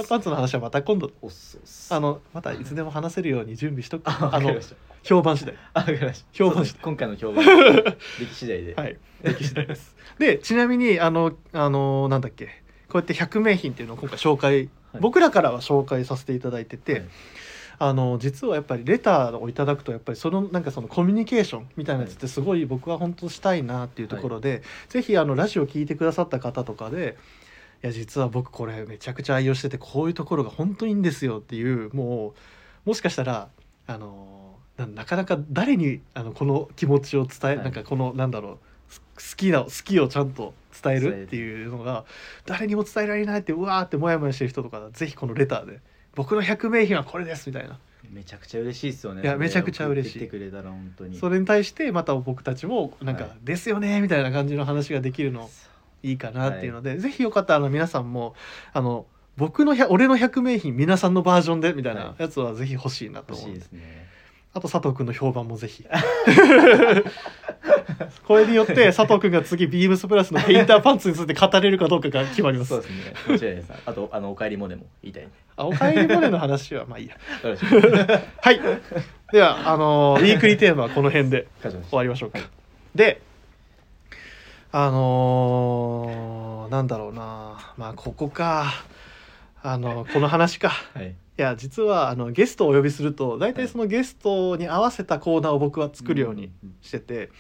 [0.02, 0.56] ーパンツの話。
[0.56, 1.14] はまた今度で。
[1.22, 4.10] おっすおっすあのまたいつでも話せるように準備しとく。
[4.10, 4.56] あわあの
[5.04, 5.56] 評判次第。
[5.76, 6.28] あわかりました。
[6.34, 8.74] 評判そうです今回の評判出来次第で。
[8.74, 8.98] はい。
[9.22, 9.96] 出来次第です。
[10.18, 12.64] でちなみにあのあのなんだっけ。
[12.90, 14.70] こうやって100名品っていうのを今回紹介、はい。
[15.00, 17.04] 僕らからは紹介させていただいてて、はい
[17.80, 27.18] あの実はやっぱりレターをいただくとやっぱりそのなんかそのコミュニケーションみたいなやつってすごい僕は本当したいなっていうところで、ぜひあのラジオ聞いてくださった方とかで
[27.84, 32.34] 「いや実は僕これめちゃくちゃ愛用しててこういうところが本当にいいんですよ」っていうも
[32.86, 33.50] うもしかしたら
[33.88, 37.58] あのななかなか誰にあのこの気持ちを伝え、はい。
[37.58, 38.60] なんかこのなんだろ
[38.90, 42.06] うす好きな好きをちゃんと伝えるっていうのが
[42.46, 45.80] 誰にも伝えられないってうわーってモヤモヤしてる人とかぜひこのレターで
[46.16, 47.80] 「僕の100名品はこれです」みたいな。
[48.12, 49.24] めちゃくちゃ嬉しいですよね。
[49.24, 50.20] いやめちゃくちゃ嬉しい。
[50.20, 51.18] 送ってきてくれたら本当に。
[51.18, 55.50] それに対してまた僕たちもなんかはい「ですよね」みたいな感じの話ができるの
[56.04, 58.36] いいかなっていうので、ぜひよかったらあの皆さんも
[58.74, 63.62] あの僕の100俺の100名品皆さんのバージョンでみたいなはやつはぜひ欲しいなと思う、で。
[63.62, 64.04] すね。
[64.54, 65.84] あと佐藤君の評判もぜひ
[68.26, 72.70] これによって佐藤君が次ビームスプラスのペインターパンツについて語れるかどうかが決まります。
[72.70, 73.14] そうですね。
[73.28, 73.74] 間違いないです。
[73.86, 77.16] あとあのお帰りもでも言いたいあおかえりモネの話はまあいいや。
[78.42, 78.62] はい。
[79.32, 82.48] ではあのーウィークリーテーマはこの辺で終わりましょうか、はい。
[82.96, 83.22] で
[84.72, 87.74] あのーなんだろうな。
[87.78, 88.74] まあここか。
[89.62, 90.70] あのこの話か。
[90.94, 91.16] はい。
[91.38, 97.32] や実はあのゲストをお呼びすると大体そのゲストに合わせたコーナーを僕は作るようにしてて、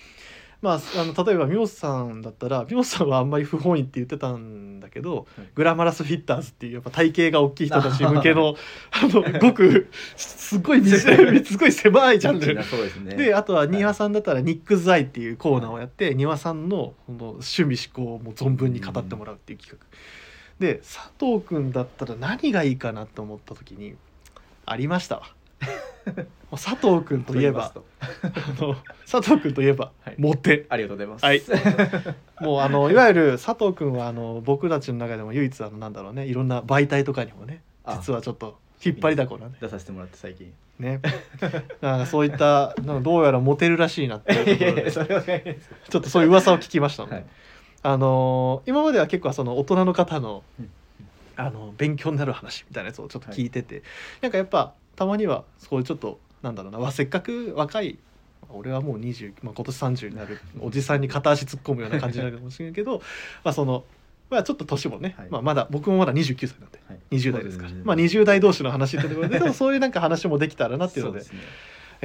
[0.63, 5.47] まあ、あの例えばミョさんだったらミョさんはあんまり不本意って言ってたんだけど、はい。
[5.55, 8.55] グラマラスフィッターズっていうやっぱ体型が大きい人たち向けの
[8.91, 12.63] あのごくすごい すごい狭いジャンル。
[12.63, 13.15] そうですね。
[13.17, 19.85] であとは庭さんだったらニックズアイっていうコーナーをやって庭さんのこの趣味思考をもう存分に語ってもらうっていう企画、
[20.65, 23.95] で佐藤君だったら何がいいかなと思った時に
[24.65, 25.23] ありましたわ
[26.51, 27.73] 佐藤君といえば。
[27.73, 28.75] あの
[29.09, 30.15] 佐藤君といえば、はい。
[30.17, 30.65] モテ。
[30.69, 31.25] ありがとうございます。
[31.25, 31.41] はい。
[32.41, 37.97] もうあのいわゆる佐藤君はあの僕たちの中でも唯一あのなんだろうねいろんな媒体とかにもねあ。
[37.97, 39.55] 実はちょっと引っ張りだこなね。
[39.61, 40.51] 出させてもらって最近。
[40.79, 41.01] ね。
[41.81, 44.41] なんかそういったなんかどうやらモテるらしいなってい
[44.87, 47.25] うところで ちょっとそういう噂を聞きましたので、はい。
[47.83, 50.69] あのー今までは結構その大人の方のうん
[51.35, 53.83] あの勉強になる話みたいなやつをちょっと聞いてて、
[54.21, 57.97] なんかやっぱたまにはそういうちょっとなんだろうなわせっかく若い
[58.49, 63.01] 俺はもう20、まあ、今年30になるおじさんに片足突っ込むような感じになるかもしれないけど
[63.43, 63.83] まあその、
[64.29, 65.27] まあ、ちょっと年もね、はい。
[65.29, 66.99] まあ、まだ僕もまだ29歳なんではい。
[67.17, 71.39] 20代ですから、まあ、20代同士の話ってところで でもそういうなんか話もできたらなっていうのでですね。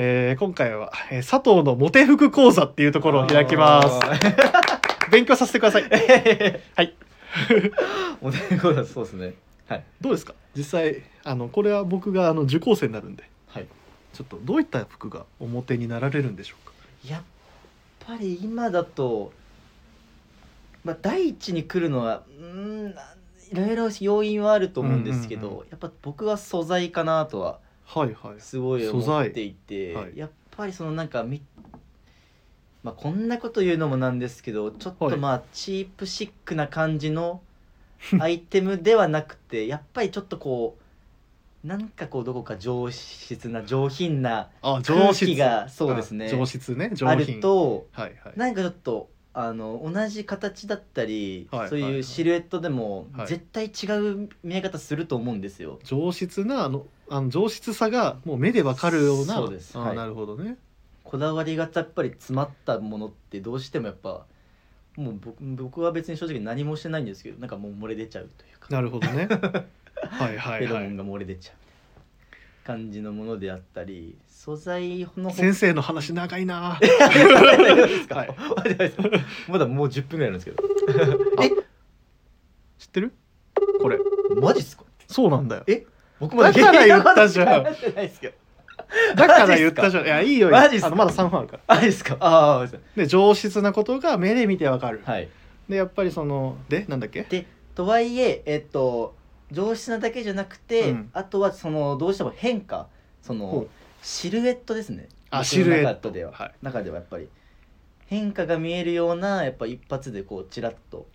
[0.00, 4.00] えー今回は、えー佐藤のモテ服講座っていうところを開きます。
[5.10, 5.82] 勉強させてください。
[6.76, 6.94] はい
[8.20, 9.34] おねこだそうですね。
[9.66, 9.84] はい。
[10.00, 10.34] どうですか？
[10.56, 13.28] 実際あのこれは僕があの受講生になるんで。
[13.48, 13.66] はい。
[14.12, 16.72] ちょっとどういった服が表になられるんでしょうか？
[17.06, 17.22] やっ
[18.06, 19.32] ぱり今だと
[20.84, 22.94] まあ第一に来るのはうーん
[23.52, 28.40] いろいろ要因はあると思うんですけど、うんうんうやっぱ僕は素材かなとははいはい。
[28.40, 30.12] すごい思っていて、はい。
[30.16, 31.40] やっぱりそのなんかみ
[32.88, 35.10] まあこんなこと言うのもなんですけどちょっはい。
[35.12, 37.40] とまあチープシックな感じの
[38.20, 40.76] アイテムではなくてやっぱりちょっとこ
[41.64, 46.26] うなんかこうどこか上質な上品なあ空気がそうですね。
[46.26, 46.90] あ上質ね。
[46.94, 48.32] 上あ品るとはいはい。
[48.36, 51.98] なんかちょっとあの同じ形だったり、はいそうはい。
[51.98, 53.26] うシルエットでもはい。
[53.26, 55.80] 絶対違う見え方すると思うんですよ。
[55.82, 59.34] 上質なあのあの上質さがもう目でわかるような。
[59.34, 59.76] そうです。
[59.76, 59.90] はい。
[59.90, 60.56] あなるほどね
[61.08, 64.26] こだわりがやっぱり詰まったものってどうしてもやっぱ
[64.94, 69.26] もう僕僕は別に正直何もしてないんですけどなんかもう漏れ出ちゃうというか、なるほどね。
[70.10, 70.66] はいはいはい。
[70.66, 71.56] フェロモンが漏れ出ちゃう
[72.66, 76.76] 感じのものであったり素材の先生の話長いな。
[76.78, 79.50] はい。
[79.50, 80.62] まだもう10分ぐらいなんですけど。
[82.78, 83.12] 知ってる？
[83.80, 83.98] これ
[84.38, 84.84] マジっすか？
[85.06, 85.64] そうなんだよ。
[85.68, 85.86] え？
[86.20, 87.64] 僕まだだから言ったじゃん
[89.16, 90.04] だから言ったじゃん。
[90.04, 90.50] いやいいよ。
[90.50, 90.86] マジっすか？
[90.88, 91.62] あのまだ3分あるから。
[91.66, 92.16] あですか？
[92.20, 95.28] ああで上質なことが目で見てわかる、はい。
[95.68, 97.22] でやっぱりそのでなんだっけ？
[97.22, 99.14] でとはいええっと
[99.50, 101.10] 上質なだけじゃなくて、うん。
[101.12, 102.88] あとはそのどうしても変化。
[103.22, 103.68] そほのう。
[104.02, 105.08] シルエットですね。
[105.30, 106.08] あシルエット。
[106.08, 106.52] 中では、はい。
[106.62, 107.28] 中ではやっぱり。
[108.06, 111.06] 変化が見えるようなやっぱ一発でこうチラッと。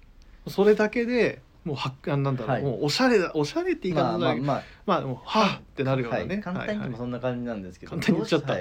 [0.48, 2.62] それだけでもうはあなんだろう、はい。
[2.62, 5.02] もうおしゃれだおしゃれって言いま方だけまあまあまあ。
[5.02, 8.56] もうはあってなるようなね、はい、簡単に言ってもそんな感じなんですけど、簡単に言っちゃった。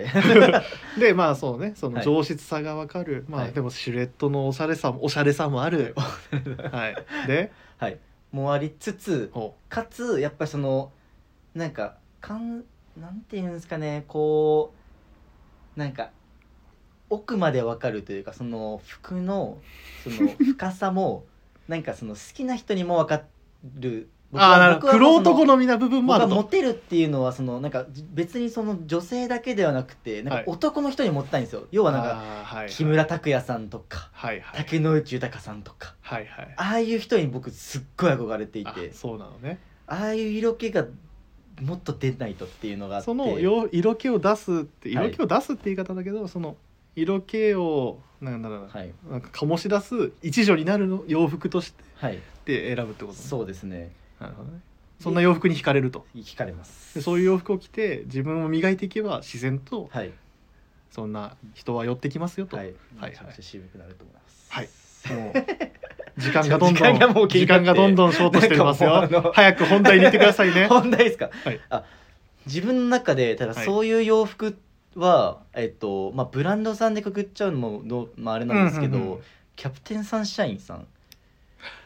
[1.00, 2.04] でまあそうねそのはい。
[2.04, 3.48] 上質さがわかる、まはい。
[3.48, 5.94] あでもシルエットのおしゃれさもおしゃれさもある。
[6.70, 7.26] はい。
[7.26, 7.50] で？
[7.78, 7.98] はい、
[8.30, 10.92] もありつつほかつやっぱりその
[11.54, 12.62] なんかかん
[12.96, 14.72] なんていうんですかねこ
[15.76, 16.10] うなんか
[17.10, 19.58] 奥までわかるというかその服の
[20.04, 21.24] その深さも
[21.68, 23.22] なんかその好きな人にもわか
[23.79, 24.09] る。
[24.33, 24.92] うああなるほど。
[24.92, 30.44] 僕は玄人好みな部分もあるとモテるっていうのはそのなんかじ別にその女性だけではなくてなんはい。
[30.46, 34.57] か男の人にモテたいんですよ、要はなんか木村拓哉さんとかはいはい。
[34.57, 35.94] 竹野内豊さんとか。
[36.01, 36.55] はいはい。
[36.57, 39.59] ああいう人に僕すっごい憧れていあてそうなのね。
[39.87, 40.87] ああいう色気が
[41.61, 43.05] もっと出ないとっていうのがあって。
[43.05, 46.57] そのよ色気を出すってはい色気を出すって言い方だけど、その
[46.96, 48.92] 色気をなんだろうな,、はい。
[49.11, 52.18] なんか醸し出す一助になるの洋服としてはい。
[52.44, 53.24] で選ぶってことね。
[53.24, 53.92] そうですね。
[54.20, 54.61] なるほどね。
[55.00, 56.07] そんな洋服に惹かれると。
[56.14, 56.94] 惹かれます。
[56.94, 60.12] でそういう洋服を着て自分を磨いていけば自然とはい。
[60.90, 62.74] そんな人は寄ってきますよと、はい。
[62.98, 64.48] はいめちゃくちゃ渋くなると思います。
[64.50, 64.68] はい。
[65.16, 69.33] もう時間がどんどん時間がどんどんショートしてますよ。
[69.35, 70.66] 早く本題に行ってくださいね。
[70.68, 71.61] 本題ですか、はい。
[71.70, 71.85] あ
[72.46, 73.64] 自分の中でただはい。
[73.64, 74.52] そういう洋服は、
[75.55, 79.20] えっとまあブランドさんでくくっちゃうのもどう、まあ、あれなんですけど、うんうんうん。
[79.57, 80.87] キャプテンサンシャインさん。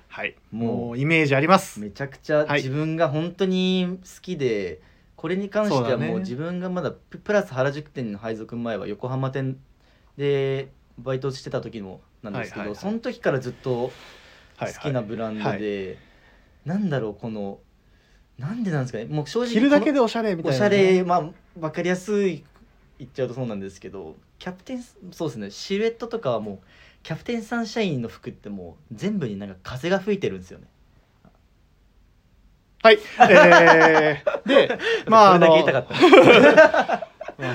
[0.08, 0.34] はい。
[0.50, 1.78] もうイメージあります。
[1.80, 2.62] めちゃくちゃはい。
[2.62, 4.80] 自分が本当に好きで、
[5.14, 9.58] これに関してはもう自分がまだププラス原宿店の配属前は横浜店
[10.16, 12.82] でバイトしてた時もなんですけど、はいはいはい。
[12.82, 13.90] その時からずっと
[14.56, 15.98] はい好きなブランドで、
[16.64, 17.58] なんだろうこの
[18.38, 19.04] なんでなんですかね。
[19.06, 22.44] もう正直着るだけででおしゃれみたいなおしゃれまあ分かりやすい
[22.98, 24.82] 言っちゃうとそうなんですけどキャプテン
[25.12, 26.58] そうですねシルエットとかはもう
[27.02, 30.66] キャプテンサンシャインの服ってもう全部になんか風が吹いてるんですよね。
[32.82, 32.98] はい。
[33.30, 35.40] えー、で まああ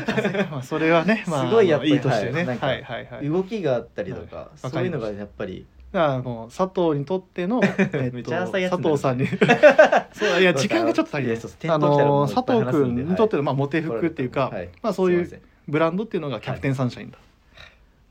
[0.05, 2.45] 風 まあそれはねまあすごいやっぱりいいとしてね。
[2.45, 3.29] はいはいはい。
[3.29, 4.69] 動きがあったりとか、はい。
[4.69, 9.27] そういうのがやっぱりだからもう佐藤にとっての、 えっと、ちゃ浅いやつ佐藤さんに。
[10.13, 11.37] そういや時間がちょっと足りない。
[11.37, 14.69] あの佐藤君にとっての、まあ、モテ服っていうか、はい。
[14.81, 17.17] まあ、そういうブランドっていうのがキャプテンサンシャインだ、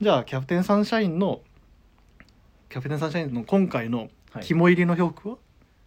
[0.00, 1.40] じゃあキャプテンサンシャインの
[2.68, 4.44] キャプテンサンシャインの今回のはい。
[4.44, 5.36] 肝入りの服は？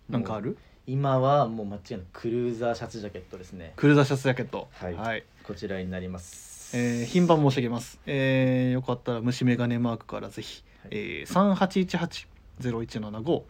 [0.09, 3.73] なんかある、今はもう間違いなくクルーザーシャツジャケットですね。
[3.75, 4.67] クルーザーシャツジャケット。
[4.73, 5.23] はい。
[5.43, 6.75] こちらになります。
[6.75, 12.27] えー品番申し上げます、えーよかったら虫眼鏡マークからぜひ、はいえー、
[12.59, 13.41] 3818-0175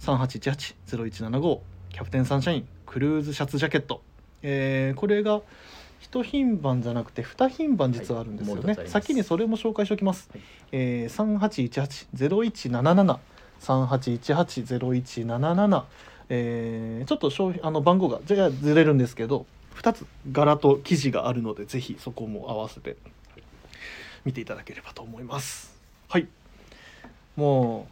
[0.00, 1.58] 3818-0175
[1.90, 4.02] キャプテンサンシャインクルーズシャツジャケット、
[4.42, 5.40] えーこれが
[6.00, 10.42] 一品番じゃなくて二品番実はあるんですよね、はい先にそれも紹介しておきます、はい。
[10.72, 13.18] えー、3818-0177
[13.60, 15.84] 3818-0177
[16.30, 22.96] えーちょっと商品あの番号がじゃあずれるんですけど2つ柄と生地があるのでぜひそこも合わせて
[24.24, 25.76] 見ていただければと思います。
[26.08, 26.28] はい
[27.38, 27.86] も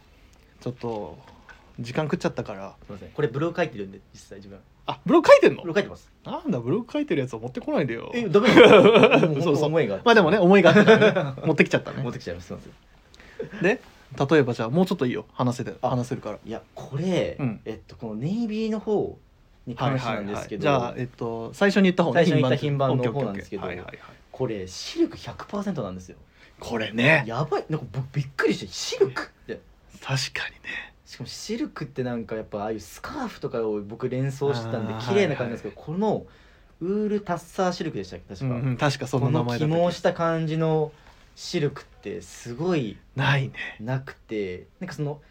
[0.59, 1.17] うちょっと
[1.79, 2.75] 時間食っちゃったから。
[2.85, 3.09] すいません。
[3.09, 4.59] これブログ書いてるんで実際自分。
[4.85, 5.61] あブログ書いてんの？
[5.61, 6.11] ブログ書いてます。
[6.25, 8.11] なんだブログ書いてるやつを持ってこないでよ。
[8.13, 11.33] えダメなんですかそうそう思いがまあでもね思いがあったからね。
[11.47, 12.03] 持ってきちゃったね。
[12.03, 12.47] 持ってきちゃいます。
[12.47, 13.61] すいません。
[13.61, 13.81] で
[14.31, 15.25] 例えばじゃあもうちょっといいよ。
[15.31, 16.39] 話せてあ話せるから。
[16.45, 17.61] いやこれ、うん。
[17.63, 19.17] えっとこのネイビーの方
[19.65, 23.61] に関してなんですけど、じゃあえっと最初に言った方ね最初に言った品番の方なんですけど。
[23.61, 23.97] はいはいはい。
[24.29, 26.17] これシルク100%なんですよ
[26.59, 27.23] これね。
[27.27, 27.65] やばい。
[27.69, 29.23] なんか僕びっくりしてシルク。
[29.23, 29.59] って
[30.01, 30.93] 確かにね。
[31.05, 36.25] しかもシルクってなんかやっぱああいうスカーフとかを僕連想してたんで綺麗な感じですけど、この
[36.81, 38.35] ウールタッサーシルクでしたっけ？
[38.35, 40.91] 確か、うんうん、確かそこのの名前だった起毛した感じの
[41.35, 43.53] シルクってすごいないね。
[43.79, 45.21] なくてなんかその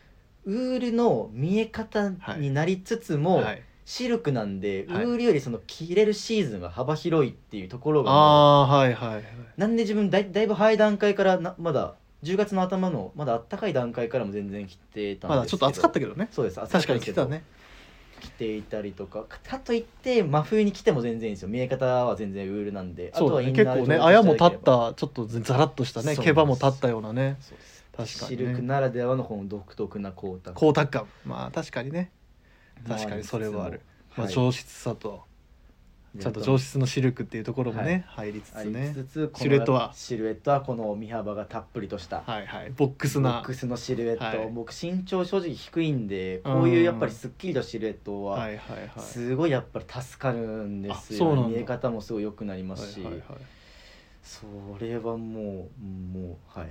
[0.45, 5.05] ウールの見え方になりつつも、はい、シルクなんで、はい。
[5.05, 9.25] ウールよりその着れるシーズンが幅広いっていうところがああーはいはいはい。
[9.57, 11.95] なんで自分だいだいぶ早い段階からなまだ
[12.25, 15.29] 10月の頭のまだあったかい段階からも全然着てたんですけど。
[15.29, 16.29] まだちょっと暑かったけどね。
[16.33, 17.45] そうです暑かったね。
[18.21, 19.23] 着ていたりとか。
[19.23, 21.49] かかといって真冬に着ても全然いいんですよ。
[21.49, 23.13] 見え方は全然ウールなんで。
[23.15, 27.37] あとはインナー結構ね上あやも立ったちょっとザラッとしたね毛羽も立ったようなね。
[27.41, 27.85] そうです。
[27.97, 30.57] 確かにシルクねならではのこの独特な光沢。
[30.57, 31.07] 光沢感。
[31.25, 32.11] まあ確かにね
[32.87, 33.81] 確かにそれはある、
[34.17, 35.25] まあ、はい上質さと
[36.19, 38.93] ちゃんと上質のシルクっていうところもね、入りつつね。
[38.95, 39.93] つつシルエットは。
[39.95, 42.23] シルエットはこの身幅がたっぷりとした。
[42.27, 42.71] はいはい。
[42.71, 43.33] ボックスな。
[43.33, 44.51] ボックスのシルエット、はい。
[44.53, 48.49] 僕身長正直低いんでこういうやっぱりすっきりとシルエットは
[48.99, 53.39] すごいやっぱり助かるんですよ見え方もすごい良くなりますし、はいはいはい
[54.27, 54.45] そ
[54.81, 56.69] れはもうもうはい。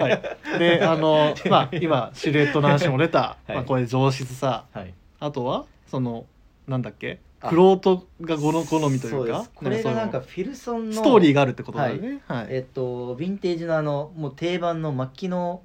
[0.00, 0.58] はい。
[0.60, 3.54] であのまあ今シルエットの話も出た、 はい。
[3.56, 4.64] まあ、これ上質さ。
[4.72, 4.94] はい。
[5.18, 6.26] あとはその
[6.68, 7.18] なんだっけ？
[7.40, 7.48] あ。
[7.50, 12.22] クロートがごの好みといそうでかすこれがなんかそフィルソンののストーリーがあるってことだよね。
[12.28, 15.62] はい、えっとヴィンテージのあのもう定番の末期の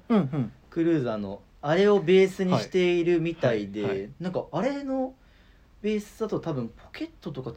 [0.68, 4.10] クルーザーのあれをベースにしているみたいで、はいはいはい。
[4.20, 5.14] なんかあれの
[5.80, 7.52] ベースだと多分ポケットとか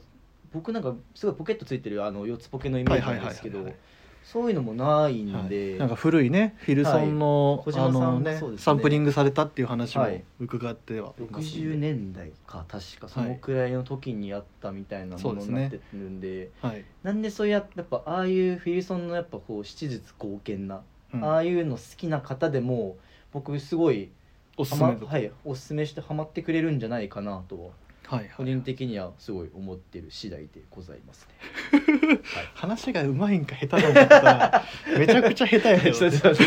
[0.53, 3.81] 僕なんかすごいポケットついてるあの4つポケのイメージなんですけどはいはいはい
[4.23, 5.49] そういうのもないんはい。
[5.49, 7.65] で、なんか古いねフィルソンの,、はい。
[7.65, 8.39] 小島さんあのね。
[8.57, 10.23] サンプリングされたっていう話もはい。
[10.39, 11.75] 伺ってはいますんで。
[11.75, 20.81] 60年代か確かそのくらいの時にあったみたいなものになってるんではい、なんでそうややっぱああいうフィルソンのやっぱこう七術剛健な、
[21.13, 21.25] うん。
[21.25, 22.97] ああいうの好きな方でも
[23.33, 24.11] 僕すごい
[24.57, 27.71] はおすすめはい、おすすめしてハマってくれるんじゃないかなと
[28.11, 28.33] ははいはい。
[28.37, 31.27] 個人的にはすごい思ってる次第でございます
[31.73, 32.19] ね。
[32.55, 34.63] 話がうまいんか下手だったら
[34.97, 36.45] めちゃくちゃ下手やよ そうそうそう。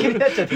[0.00, 0.54] 気になっちゃって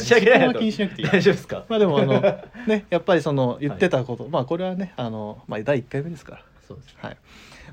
[0.00, 0.52] 申し訳ないなと。
[0.52, 1.64] そこは気にしなくていい大丈夫ですか？
[1.68, 2.20] まあでもあの
[2.66, 6.42] ねやっぱりその言ってたこと、まあこれはねあの、まあ、第1回目ですから。
[6.66, 7.16] そうですはい。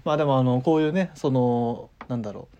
[0.03, 2.55] まあでもあのこういうねそのなんだろう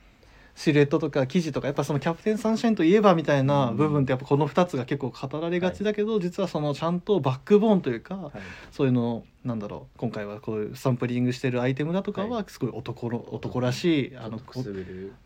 [0.60, 8.32] シルエットとか生地とかやっぱそのキャプテンサンシャインといえばみたいな部分ってやっぱこの2つが結構語られがちだけど、実はそのちゃんとバックボーンというか、はい。
[8.69, 14.44] そういうのなんだろう今回はこういうサンプリングしてるアイテムだとかはすごい男の男らしいあのいわ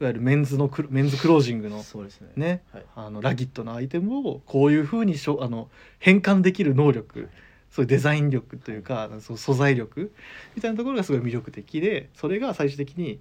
[0.02, 2.30] ゆるメンズのクロメンズクロージングのそうですね。
[2.36, 2.86] ねはい。
[2.96, 7.28] あのラギットのアイテムをこういうふうにしょあの変換できる能力
[7.72, 10.14] そういうデザイン力というかそう素材力
[10.56, 13.20] みたいなところがすごい魅力的でそれが最終的に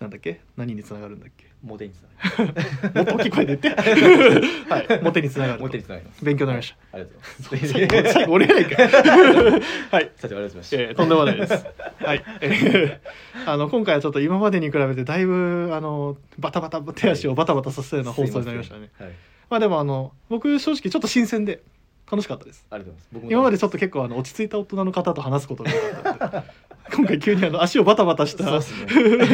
[0.00, 0.40] なんだっけ？
[0.56, 1.46] 何につながるんだっけ？
[1.62, 3.82] モテにつながり もっと大きい声で言って。
[4.72, 5.02] はい。
[5.02, 5.64] モテにつながると。
[5.64, 6.24] モテにつながります。
[6.24, 6.76] 勉強になりました。
[6.96, 8.12] ありがとうございます。
[8.14, 8.90] 最 後俺やないかはい。
[8.90, 11.52] 社長ありがとうございましたえーとんでもないです。
[11.98, 12.98] はい、えー
[13.46, 18.88] あの今回はちょっと今までに比べてだいぶあのバタバタ手足をバタバタさせるような放送になりましたね。
[18.98, 19.10] はい。
[19.50, 21.62] まあでもあの僕正直ちょっと新鮮で
[22.10, 22.64] 楽しかったです。
[22.70, 23.08] ありがとうございます。
[23.12, 26.48] 僕も今までちょっと結構あの落ち着いた大人の方と話すことが多かったので、
[26.92, 28.58] 今回急にあの足をバタバタしたね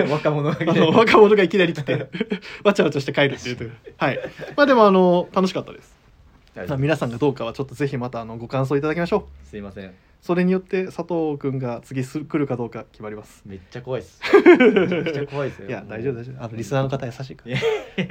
[0.11, 2.09] 若者があの若者がいきなり来て
[2.65, 4.21] わちゃわちゃして帰るっていうはい。
[4.57, 5.95] まあでもあの楽しかったです。
[6.69, 9.47] まあ皆さんがどうかはちょっとぜひまたあのご感想いただきましょう。
[9.49, 13.43] すいませんそれによって佐藤くんが次す来るかどうか決まります。
[13.47, 14.21] めっちゃ怖いです。
[14.35, 14.41] め
[14.89, 15.69] ちゃくちゃ怖いですよ。
[15.69, 16.45] いや大丈夫大丈夫。
[16.45, 17.57] あのリスナーの方優しいから。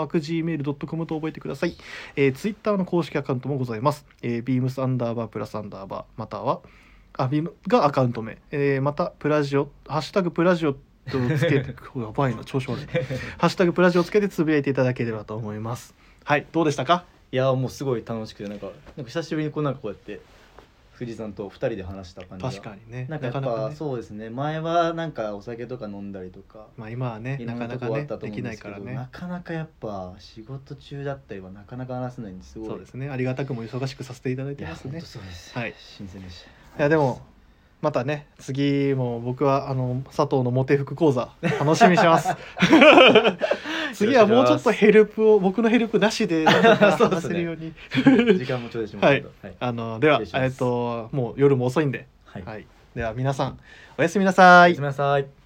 [0.00, 1.76] ワーク .gmail.com と覚えてください、
[2.16, 6.60] えー、ツイッターの公式アカウントもございます、えー、beams アンダーバープラスアンダーバーまたは
[7.14, 10.78] あビームがアカウント名、えーまたプラジオハッシュタグプラジオと
[11.36, 12.86] つけて やばいな調子悪い。
[13.38, 15.94] ハッシュタグプラジオつけてつぶやいていただければと思います。
[16.24, 17.04] はいどうでしたか？
[17.32, 20.20] いやもうすごい楽しくてなんかなんか久しぶりにこうなんかこうやって
[21.00, 22.50] 藤井さんと二人で話した感じが。
[22.50, 23.06] 確かにね。
[23.08, 23.74] なんかやっぱなかなかね。
[23.74, 24.28] そうですね。
[24.28, 26.66] 前はなんかお酒とか飲んだりとか。
[26.76, 28.92] まあ今はねなんかなかねできないからね。
[28.92, 32.68] なかなかやっぱ仕事中だったりはなかなか話せないんですごい。
[32.68, 36.44] そうですねありがたくも忙しくさせていただいてますね当そうですはい新鮮でし
[36.74, 37.20] たいやでも
[37.82, 42.34] またね次も僕はあの佐藤のモテ服講座楽しみにしてます。
[43.94, 47.72] 次はもうちょっとヘルプを僕のヘルプなしで 話せるように。
[48.38, 49.54] 時間もちょうだいしますけどはい。
[49.58, 52.42] あのではえっともう夜も遅いんで、はい。
[52.44, 53.58] はい、では皆さん
[53.98, 54.70] おやすみなさい。
[54.70, 55.39] おやすみなさい